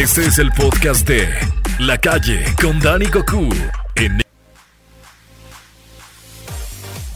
[0.00, 1.28] Este es el podcast de
[1.78, 3.50] La Calle con Dani Goku
[3.96, 4.22] en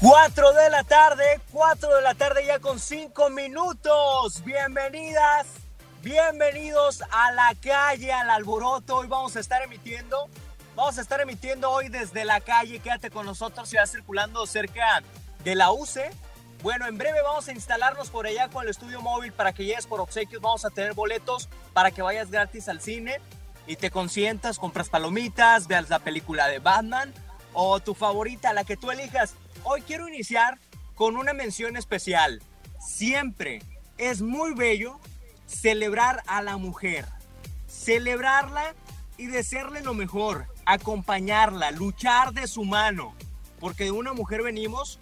[0.03, 4.45] 4 de la tarde, 4 de la tarde ya con 5 minutos.
[4.45, 5.47] Bienvenidas,
[6.03, 8.97] bienvenidos a la calle, al alboroto.
[8.97, 10.29] Hoy vamos a estar emitiendo,
[10.77, 12.81] vamos a estar emitiendo hoy desde la calle.
[12.81, 15.03] Quédate con nosotros, se va circulando cerca
[15.43, 16.11] de la UCE.
[16.65, 19.87] Bueno, en breve vamos a instalarnos por allá con el estudio móvil para que llegues
[19.87, 20.41] por obsequios.
[20.41, 23.21] Vamos a tener boletos para que vayas gratis al cine
[23.67, 27.13] y te consientas, compras palomitas, veas la película de Batman
[27.53, 29.35] o tu favorita, la que tú elijas.
[29.63, 30.59] Hoy quiero iniciar
[30.95, 32.41] con una mención especial.
[32.81, 33.61] Siempre
[33.99, 34.99] es muy bello
[35.47, 37.05] celebrar a la mujer,
[37.69, 38.75] celebrarla
[39.19, 43.15] y desearle lo mejor, acompañarla, luchar de su mano,
[43.61, 44.99] porque de una mujer venimos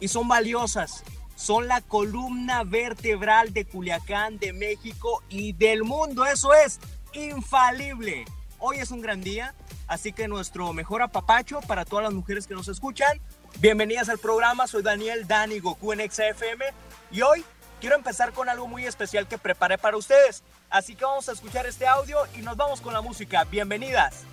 [0.00, 1.04] y son valiosas,
[1.36, 6.80] son la columna vertebral de Culiacán, de México y del mundo, eso es
[7.12, 8.24] infalible.
[8.58, 9.54] Hoy es un gran día,
[9.86, 13.20] así que nuestro mejor apapacho para todas las mujeres que nos escuchan
[13.60, 16.64] Bienvenidas al programa, soy Daniel Dani Goku en XFM
[17.12, 17.44] y hoy
[17.80, 20.42] quiero empezar con algo muy especial que preparé para ustedes.
[20.68, 23.44] Así que vamos a escuchar este audio y nos vamos con la música.
[23.44, 24.24] Bienvenidas.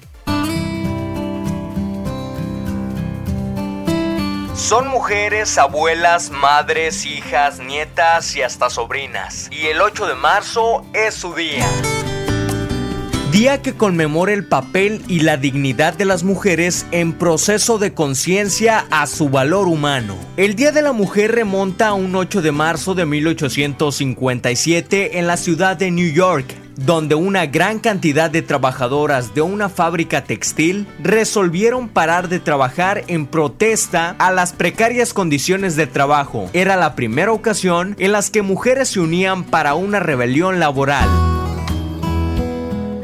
[4.55, 9.49] Son mujeres, abuelas, madres, hijas, nietas y hasta sobrinas.
[9.51, 11.65] Y el 8 de marzo es su día.
[13.31, 18.85] Día que conmemora el papel y la dignidad de las mujeres en proceso de conciencia
[18.91, 20.17] a su valor humano.
[20.35, 25.37] El Día de la Mujer remonta a un 8 de marzo de 1857 en la
[25.37, 31.89] ciudad de New York, donde una gran cantidad de trabajadoras de una fábrica textil resolvieron
[31.89, 36.49] parar de trabajar en protesta a las precarias condiciones de trabajo.
[36.53, 41.30] Era la primera ocasión en las que mujeres se unían para una rebelión laboral.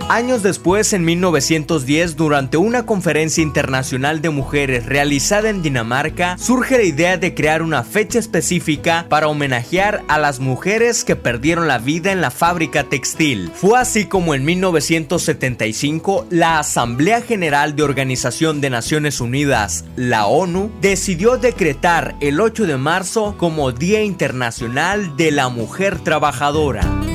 [0.09, 6.83] Años después, en 1910, durante una conferencia internacional de mujeres realizada en Dinamarca, surge la
[6.83, 12.13] idea de crear una fecha específica para homenajear a las mujeres que perdieron la vida
[12.13, 13.51] en la fábrica textil.
[13.53, 20.71] Fue así como en 1975 la Asamblea General de Organización de Naciones Unidas, la ONU,
[20.79, 27.06] decidió decretar el 8 de marzo como Día Internacional de la Mujer Trabajadora.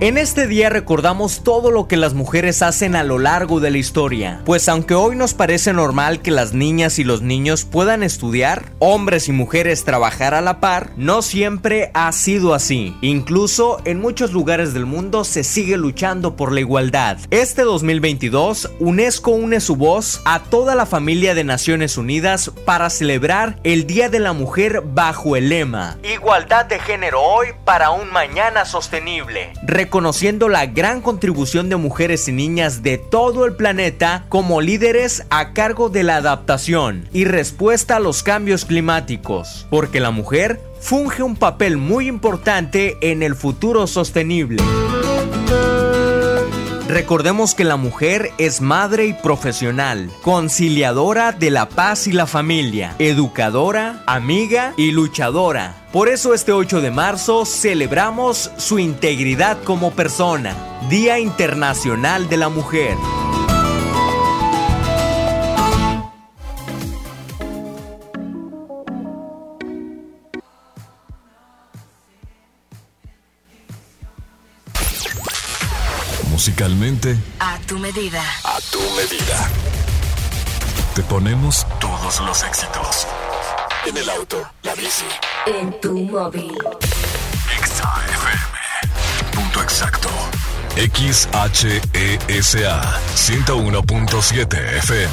[0.00, 3.78] En este día recordamos todo lo que las mujeres hacen a lo largo de la
[3.78, 8.66] historia, pues aunque hoy nos parece normal que las niñas y los niños puedan estudiar,
[8.78, 12.96] hombres y mujeres trabajar a la par, no siempre ha sido así.
[13.00, 17.18] Incluso en muchos lugares del mundo se sigue luchando por la igualdad.
[17.32, 23.58] Este 2022, UNESCO une su voz a toda la familia de Naciones Unidas para celebrar
[23.64, 28.64] el Día de la Mujer bajo el lema Igualdad de género hoy para un mañana
[28.64, 29.54] sostenible
[29.88, 35.54] reconociendo la gran contribución de mujeres y niñas de todo el planeta como líderes a
[35.54, 41.36] cargo de la adaptación y respuesta a los cambios climáticos, porque la mujer funge un
[41.36, 44.62] papel muy importante en el futuro sostenible.
[46.88, 52.94] Recordemos que la mujer es madre y profesional, conciliadora de la paz y la familia,
[52.98, 55.74] educadora, amiga y luchadora.
[55.92, 60.54] Por eso este 8 de marzo celebramos su integridad como persona,
[60.88, 62.96] Día Internacional de la Mujer.
[76.42, 78.22] Musicalmente A tu medida.
[78.44, 79.50] a tu medida.
[80.94, 83.08] Te ponemos todos los éxitos.
[83.84, 85.02] En el auto, la bici,
[85.46, 86.56] En tu móvil.
[87.60, 88.38] Exa FM.
[89.32, 90.08] Punto exacto.
[90.76, 91.80] XHESA
[93.16, 95.10] 101.7 FM.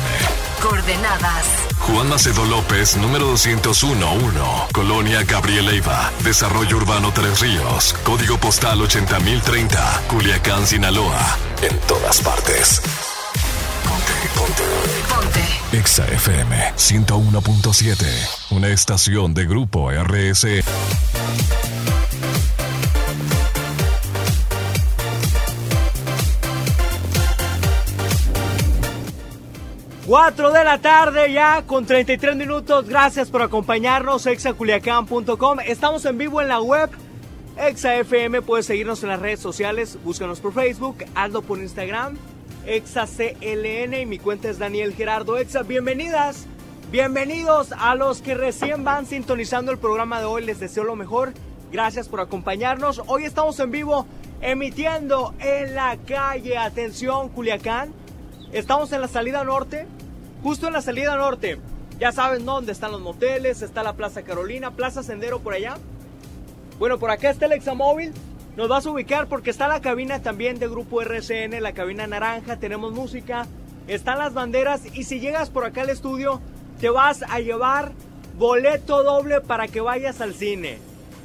[0.62, 1.46] Coordenadas.
[1.88, 10.04] Juan Macedo López, número 201-1, Colonia Gabriel Leiva, Desarrollo Urbano Tres Ríos, Código Postal 80030,
[10.08, 11.38] Culiacán, Sinaloa.
[11.62, 12.82] En todas partes.
[13.84, 14.64] Ponte, ponte.
[15.14, 15.78] Ponte.
[15.78, 18.06] Exa FM 101.7,
[18.50, 20.64] una estación de Grupo RS.
[30.06, 32.88] 4 de la tarde ya con 33 minutos.
[32.88, 34.28] Gracias por acompañarnos.
[34.28, 35.60] Exaculiacán.com.
[35.66, 36.92] Estamos en vivo en la web.
[37.58, 38.44] ExaFM.
[38.44, 39.98] Puedes seguirnos en las redes sociales.
[40.04, 40.98] Búscanos por Facebook.
[41.16, 42.18] Hazlo por Instagram.
[42.68, 43.96] ExaCLN.
[43.96, 45.64] Y mi cuenta es Daniel Gerardo Exa.
[45.64, 46.46] Bienvenidas.
[46.92, 50.46] Bienvenidos a los que recién van sintonizando el programa de hoy.
[50.46, 51.34] Les deseo lo mejor.
[51.72, 53.02] Gracias por acompañarnos.
[53.08, 54.06] Hoy estamos en vivo
[54.40, 56.60] emitiendo en la calle.
[56.60, 58.05] Atención, Culiacán.
[58.56, 59.86] Estamos en la salida norte,
[60.42, 61.60] justo en la salida norte.
[62.00, 65.76] Ya saben dónde están los moteles, está la Plaza Carolina, Plaza Sendero por allá.
[66.80, 68.14] Bueno, por acá está el Examóvil.
[68.56, 72.56] Nos vas a ubicar porque está la cabina también de Grupo RCN, la cabina naranja,
[72.56, 73.46] tenemos música,
[73.90, 76.40] están las banderas y si llegas por acá al estudio,
[76.80, 77.92] te vas a llevar
[78.38, 80.78] boleto doble para que vayas al cine.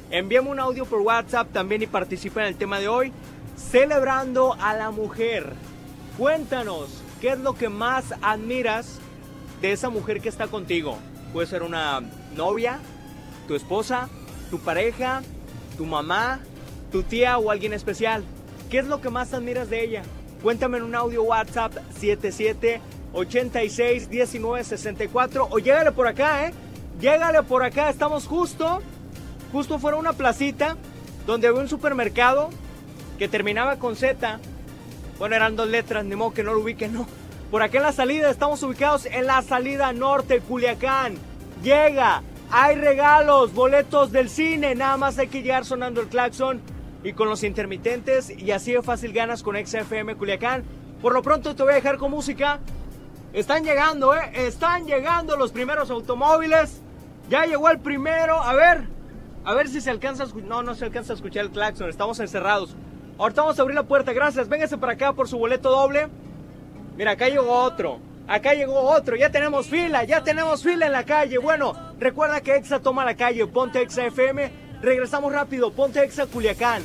[0.09, 3.13] Envíame un audio por WhatsApp también y participa en el tema de hoy,
[3.55, 5.53] celebrando a la mujer.
[6.17, 8.99] Cuéntanos, ¿qué es lo que más admiras
[9.61, 10.97] de esa mujer que está contigo?
[11.31, 12.01] Puede ser una
[12.35, 12.79] novia,
[13.47, 14.09] tu esposa,
[14.49, 15.21] tu pareja,
[15.77, 16.39] tu mamá,
[16.91, 18.23] tu tía o alguien especial.
[18.69, 20.01] ¿Qué es lo que más admiras de ella?
[20.41, 22.81] Cuéntame en un audio WhatsApp 77
[23.13, 26.53] 86 19 64 o llégale por acá, ¿eh?
[26.99, 28.81] Llégale por acá, estamos justo
[29.51, 30.77] justo fuera una placita
[31.27, 32.49] donde había un supermercado
[33.19, 34.39] que terminaba con Z.
[35.21, 37.05] Bueno, eran dos letras, ni modo que no lo ubiquen, no.
[37.51, 41.13] Por acá en la salida, estamos ubicados en la salida norte, Culiacán.
[41.61, 46.59] Llega, hay regalos, boletos del cine, nada más hay que llegar sonando el claxon
[47.03, 50.63] y con los intermitentes y así de fácil ganas con XFM Culiacán.
[51.03, 52.59] Por lo pronto te voy a dejar con música.
[53.31, 54.31] Están llegando, ¿eh?
[54.33, 56.81] Están llegando los primeros automóviles.
[57.29, 58.41] Ya llegó el primero.
[58.41, 58.87] A ver,
[59.45, 60.49] a ver si se alcanza a escuchar.
[60.49, 61.91] No, no se alcanza a escuchar el claxon.
[61.91, 62.75] Estamos encerrados.
[63.21, 64.13] Ahorita vamos a abrir la puerta.
[64.13, 64.49] Gracias.
[64.49, 66.07] Véngase para acá por su boleto doble.
[66.97, 67.99] Mira, acá llegó otro.
[68.27, 69.15] Acá llegó otro.
[69.15, 70.03] Ya tenemos fila.
[70.05, 71.37] Ya tenemos fila en la calle.
[71.37, 73.45] Bueno, recuerda que Exa toma la calle.
[73.45, 74.51] Ponte Exa FM.
[74.81, 75.71] Regresamos rápido.
[75.71, 76.81] Ponte Exa Culiacán.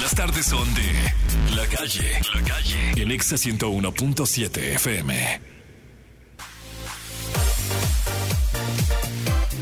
[0.00, 2.18] Las tardes son de La Calle.
[2.34, 2.92] La Calle.
[2.96, 5.59] En Exa 101.7 FM.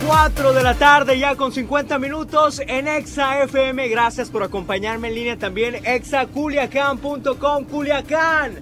[0.09, 3.89] 4 de la tarde ya con 50 minutos en Exa FM.
[3.89, 5.85] Gracias por acompañarme en línea también.
[5.85, 7.65] Exaculiacán.com.
[7.65, 8.59] Culiacán.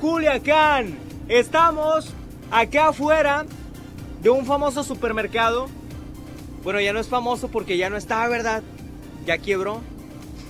[0.00, 0.98] Culiacán.
[1.28, 2.12] Estamos
[2.50, 3.46] acá afuera
[4.22, 5.68] de un famoso supermercado.
[6.64, 8.64] Bueno, ya no es famoso porque ya no está, ¿verdad?
[9.24, 9.80] Ya quebró.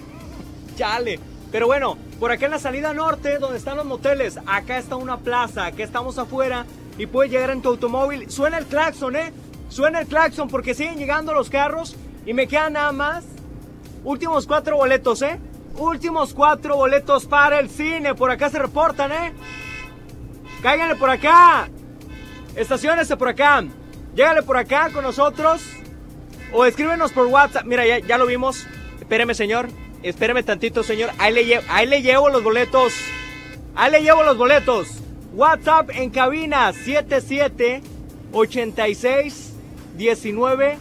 [0.77, 1.21] Chale.
[1.53, 5.19] Pero bueno, por acá en la salida norte, donde están los moteles, acá está una
[5.19, 6.65] plaza, acá estamos afuera
[6.97, 8.31] y puedes llegar en tu automóvil.
[8.31, 9.31] Suena el claxon, ¿eh?
[9.69, 13.25] Suena el claxon porque siguen llegando los carros y me quedan nada más.
[14.05, 15.38] Últimos cuatro boletos, ¿eh?
[15.76, 18.15] Últimos cuatro boletos para el cine.
[18.15, 19.32] Por acá se reportan, ¿eh?
[20.62, 21.69] Cáiganle por acá.
[22.56, 23.65] Estaciones por acá.
[24.15, 25.62] Llégale por acá con nosotros.
[26.53, 27.65] O escríbenos por WhatsApp.
[27.65, 28.67] Mira, ya, ya lo vimos.
[28.99, 29.69] Espéreme, señor.
[30.03, 31.11] Espéreme tantito, señor.
[31.19, 32.94] Ahí le, ahí le llevo los boletos.
[33.75, 34.88] Ahí le llevo los boletos.
[35.35, 37.82] WhatsApp en cabina 77
[38.32, 39.48] 86
[39.99, 40.79] 19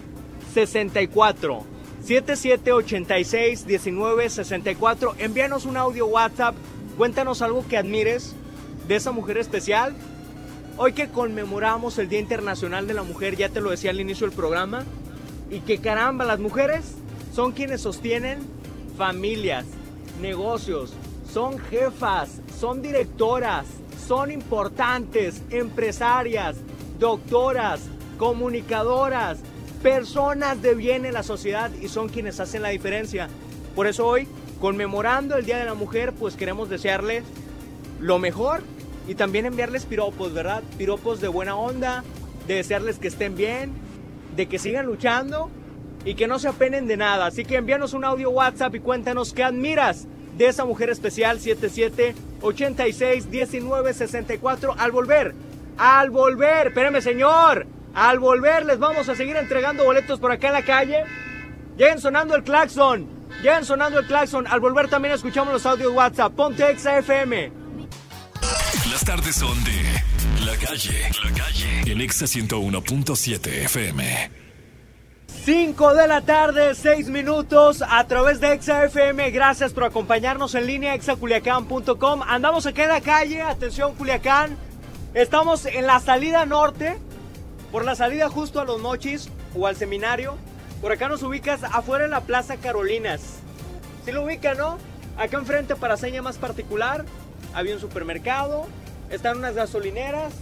[0.54, 1.64] 64.
[2.04, 5.16] 7786 19 64.
[5.18, 6.56] Envíanos un audio WhatsApp.
[6.98, 8.34] Cuéntanos algo que admires
[8.88, 9.96] de esa mujer especial.
[10.78, 14.28] Hoy que conmemoramos el Día Internacional de la Mujer, ya te lo decía al inicio
[14.28, 14.86] del programa,
[15.50, 16.94] y que caramba, las mujeres
[17.34, 18.40] son quienes sostienen
[18.96, 19.66] familias,
[20.22, 20.94] negocios,
[21.34, 23.66] son jefas, son directoras,
[24.08, 26.58] son importantes, empresarias,
[27.00, 27.82] doctoras,
[28.18, 29.40] comunicadoras,
[29.82, 33.30] personas de bien en la sociedad y son quienes hacen la diferencia.
[33.76, 34.28] Por eso hoy,
[34.60, 37.24] conmemorando el Día de la Mujer, pues queremos desearles
[38.00, 38.62] lo mejor
[39.08, 40.64] y también enviarles piropos, ¿verdad?
[40.78, 42.04] Piropos de buena onda,
[42.48, 43.72] de desearles que estén bien,
[44.36, 45.50] de que sigan luchando
[46.06, 47.28] y que no se apenen de nada.
[47.28, 52.16] Así que envíanos un audio WhatsApp y cuéntanos qué admiras de esa mujer especial 77
[52.42, 55.34] 86 19 64 al volver.
[55.78, 60.54] Al volver, espérame señor, al volver les vamos a seguir entregando boletos por acá en
[60.54, 61.04] la calle.
[61.78, 63.08] Lleguen sonando el claxon,
[63.42, 64.46] lleguen sonando el claxon.
[64.46, 66.32] Al volver también escuchamos los audios WhatsApp.
[66.34, 67.52] Ponte Exa FM.
[68.92, 71.10] Las tardes son de La Calle.
[71.24, 71.92] La Calle.
[71.92, 74.32] En Exa 101.7 FM.
[75.44, 79.32] 5 de la tarde, 6 minutos a través de Exa FM.
[79.32, 82.22] Gracias por acompañarnos en línea exaculiacán.com.
[82.28, 84.56] Andamos aquí en la calle, atención Culiacán.
[85.16, 87.00] Estamos en la salida norte,
[87.78, 90.36] por la salida justo a los mochis o al seminario.
[90.82, 93.22] Por acá nos ubicas afuera en la Plaza Carolinas.
[94.04, 94.80] Si lo ubican, ¿no?
[95.16, 97.06] Acá enfrente para seña más particular
[97.54, 98.66] había un supermercado,
[99.12, 100.34] están unas gasolineras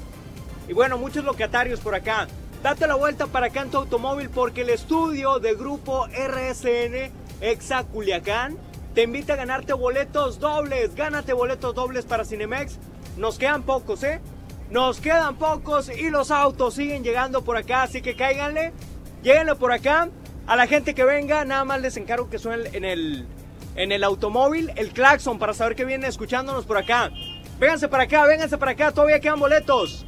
[0.69, 2.29] y bueno, muchos locatarios por acá.
[2.63, 7.11] Date la vuelta para acá en tu automóvil porque el estudio de grupo RSN
[7.41, 8.55] Exa Culiacán
[8.93, 10.95] te invita a ganarte boletos dobles.
[10.95, 12.77] Gánate boletos dobles para Cinemex.
[13.17, 14.21] Nos quedan pocos, ¿eh?
[14.69, 18.73] Nos quedan pocos y los autos siguen llegando por acá, así que cáiganle,
[19.21, 20.09] lléguenle por acá.
[20.47, 23.27] A la gente que venga, nada más les encargo que suene en el,
[23.75, 27.11] en el automóvil el claxon para saber que vienen escuchándonos por acá.
[27.59, 30.05] Vénganse para acá, vénganse para acá, todavía quedan boletos.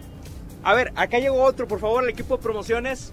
[0.63, 3.11] A ver, acá llegó otro, por favor, el equipo de promociones.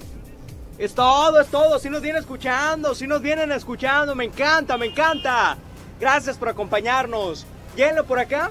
[0.76, 1.78] Es todo, es todo.
[1.78, 5.56] Si nos vienen escuchando, si nos vienen escuchando, me encanta, me encanta.
[6.00, 7.46] Gracias por acompañarnos.
[7.76, 8.50] Llévenlo por acá.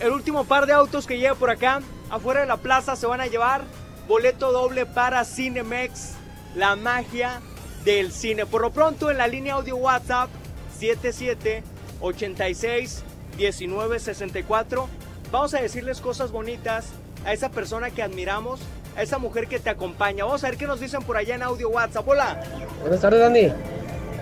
[0.00, 3.20] El último par de autos que llega por acá, afuera de la plaza, se van
[3.20, 3.60] a llevar
[4.08, 6.12] boleto doble para Cinemex,
[6.56, 7.42] la magia
[7.84, 8.46] del cine.
[8.46, 10.30] Por lo pronto, en la línea audio WhatsApp
[10.78, 11.62] 77
[12.00, 13.04] 86
[13.36, 14.88] 19 64,
[15.30, 16.88] vamos a decirles cosas bonitas
[17.26, 18.60] a esa persona que admiramos,
[18.96, 20.24] a esa mujer que te acompaña.
[20.24, 22.08] Vamos a ver qué nos dicen por allá en audio WhatsApp.
[22.08, 22.42] Hola.
[22.80, 23.42] Buenas tardes, Dani.
[23.42, 23.56] Mira,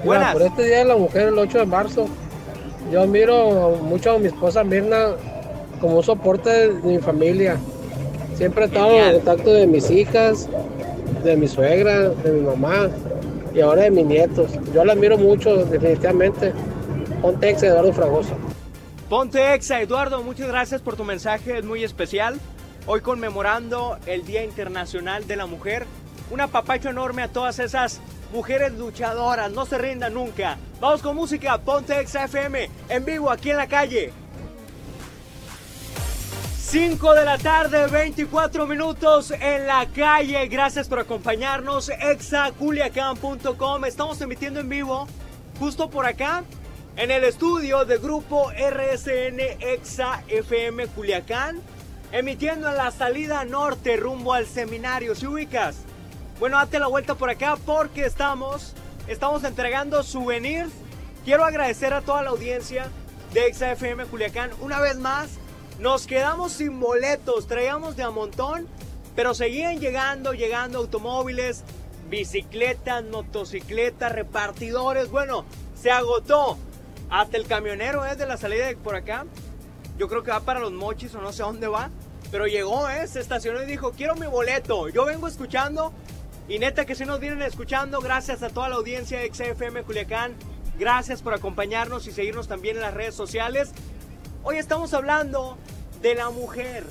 [0.04, 0.32] Buenas.
[0.32, 2.08] por este Día de la Mujer, el 8 de marzo,
[2.90, 5.14] yo admiro mucho a mi esposa Mirna
[5.80, 7.56] como un soporte de mi familia.
[8.37, 9.14] Siempre he estado Genial.
[9.14, 10.49] en contacto de mis hijas,
[11.25, 12.88] de mi suegra, de mi mamá
[13.54, 14.52] y ahora de mis nietos.
[14.75, 16.52] Yo la admiro mucho, definitivamente.
[17.20, 18.35] Pontex, Eduardo Fragoso.
[19.08, 22.38] Ponte Exa, Eduardo, muchas gracias por tu mensaje, es muy especial.
[22.87, 25.87] Hoy conmemorando el Día Internacional de la Mujer.
[26.30, 28.00] Un apapacho enorme a todas esas
[28.35, 30.58] mujeres luchadoras, no se rindan nunca.
[30.78, 34.12] Vamos con música, Ponte Exa FM, en vivo aquí en la calle.
[36.70, 40.46] 5 de la tarde, 24 minutos en la calle.
[40.48, 41.88] Gracias por acompañarnos.
[41.88, 43.87] Exaculiacan.com.
[43.87, 45.08] Estamos emitiendo en vivo
[45.58, 46.44] justo por acá
[46.96, 51.62] en el estudio de grupo RSN Exa FM Culiacán.
[52.12, 55.14] Emitiendo en la salida norte rumbo al seminario.
[55.14, 55.76] ¿Si ubicas?
[56.38, 58.75] Bueno, date la vuelta por acá porque estamos,
[59.06, 60.72] estamos entregando souvenirs.
[61.25, 62.90] Quiero agradecer a toda la audiencia
[63.32, 65.38] de Exa FM Culiacán una vez más.
[65.78, 68.66] Nos quedamos sin boletos, traíamos de a montón,
[69.14, 71.62] pero seguían llegando, llegando automóviles,
[72.11, 75.08] bicicletas, motocicletas, repartidores.
[75.08, 75.44] Bueno,
[75.80, 76.58] se agotó.
[77.11, 79.25] Hasta el camionero es de la salida de por acá.
[79.99, 81.90] Yo creo que va para los mochis o no sé a dónde va.
[82.32, 83.06] Pero llegó, ¿eh?
[83.06, 84.88] Se estacionó y dijo, quiero mi boleto.
[84.88, 85.92] Yo vengo escuchando.
[86.49, 90.35] Y neta que si nos vienen escuchando, gracias a toda la audiencia de XFM Culiacán.
[90.78, 93.73] Gracias por acompañarnos y seguirnos también en las redes sociales.
[94.45, 95.59] Hoy estamos hablando
[96.00, 96.85] de la mujer.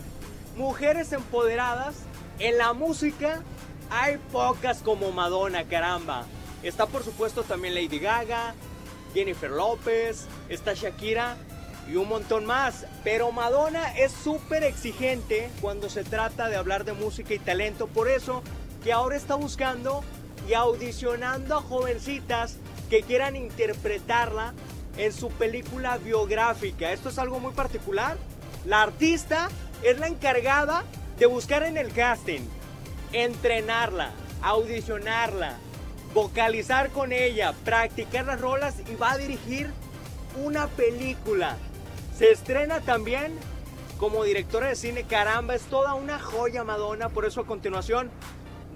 [0.58, 1.96] Mujeres empoderadas.
[2.40, 3.42] En la música
[3.90, 6.26] hay pocas como Madonna, caramba.
[6.62, 8.54] Está por supuesto también Lady Gaga,
[9.14, 11.38] Jennifer López, está Shakira
[11.90, 12.86] y un montón más.
[13.04, 17.88] Pero Madonna es súper exigente cuando se trata de hablar de música y talento.
[17.88, 18.44] Por eso
[18.84, 20.04] que ahora está buscando
[20.50, 22.58] y audicionando a jovencitas
[22.90, 24.54] que quieran interpretarla
[24.98, 26.92] en su película biográfica.
[26.92, 28.18] Esto es algo muy particular.
[28.66, 29.50] La artista
[29.84, 30.84] es la encargada
[31.18, 32.42] de buscar en el casting,
[33.14, 34.12] entrenarla,
[34.42, 35.58] audicionarla,
[36.14, 39.72] vocalizar con ella, practicar las rolas y va a dirigir
[40.44, 41.58] una película.
[42.18, 43.34] Se estrena también
[43.98, 45.04] como directora de cine.
[45.04, 47.10] Caramba, es toda una joya Madonna.
[47.10, 48.10] Por eso a continuación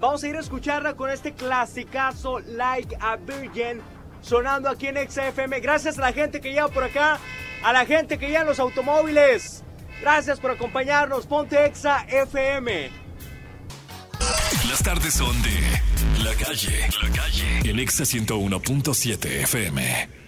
[0.00, 3.80] vamos a ir a escucharla con este clasicazo Like a Virgin
[4.22, 5.60] sonando aquí en XFM.
[5.60, 7.18] Gracias a la gente que lleva por acá,
[7.62, 9.62] a la gente que lleva en los automóviles.
[10.00, 11.26] Gracias por acompañarnos.
[11.26, 12.90] Ponte Exa FM.
[14.68, 16.88] Las tardes son de La Calle.
[17.02, 17.60] La Calle.
[17.64, 20.22] En Exa 101.7 FM.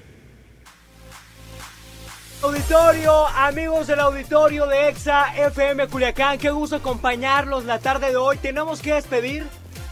[2.42, 8.36] Auditorio, amigos del auditorio de Exa FM Culiacán, qué gusto acompañarlos la tarde de hoy.
[8.36, 9.46] Tenemos que despedir,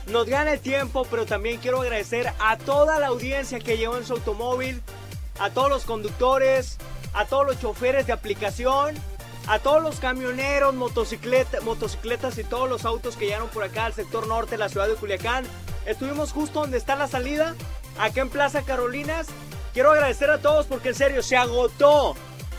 [0.07, 4.05] nos gana el tiempo, pero también quiero agradecer a toda la audiencia que llegó en
[4.05, 4.83] su automóvil,
[5.39, 6.79] a todos los conductores,
[7.15, 8.95] a todos los choferes de aplicación,
[9.49, 13.93] a todos los camioneros, motocicleta- motocicletas y todos los autos que llegaron por acá al
[13.93, 15.45] sector norte de la ciudad de Culiacán.
[15.87, 17.55] Estuvimos justo donde está la salida,
[17.99, 19.27] acá en Plaza Carolinas.
[19.73, 22.15] Quiero agradecer a todos porque en serio se agotó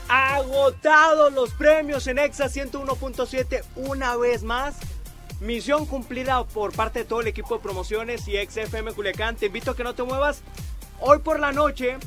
[0.09, 4.75] agotados los premios en Exa 101.7 una vez más.
[5.39, 9.35] Misión cumplida por parte de todo el equipo de promociones y XFM Culiacán.
[9.35, 10.41] Te invito a que no te muevas.
[10.99, 11.97] Hoy por la noche,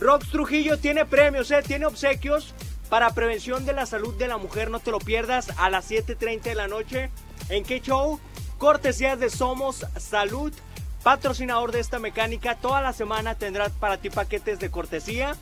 [0.00, 2.54] Rox Trujillo tiene premios, eh, tiene obsequios
[2.88, 4.70] para prevención de la salud de la mujer.
[4.70, 7.10] No te lo pierdas a las 7.30 de la noche.
[7.48, 8.18] ¿En qué show?
[8.58, 10.52] Cortesías de Somos Salud,
[11.02, 12.56] patrocinador de esta mecánica.
[12.56, 15.36] Toda la semana tendrás para ti paquetes de cortesía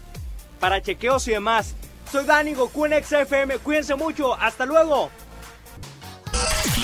[0.60, 1.74] para chequeos y demás.
[2.10, 3.58] Soy Dani Goku en XFM.
[3.58, 4.34] Cuídense mucho.
[4.34, 5.10] Hasta luego.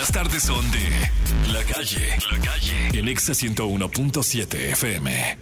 [0.00, 2.16] Las tardes son de La Calle.
[2.32, 2.98] La Calle.
[2.98, 5.38] En Exa 101.7 FM.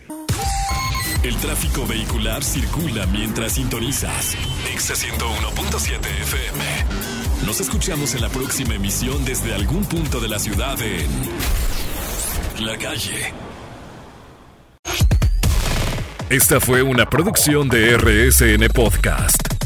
[1.23, 4.35] El tráfico vehicular circula mientras sintonizas.
[4.75, 6.65] Exa 101.7 FM.
[7.47, 11.07] Nos escuchamos en la próxima emisión desde algún punto de la ciudad en
[12.67, 13.33] La Calle.
[16.31, 19.58] Esta fue una producción de RSN Podcast.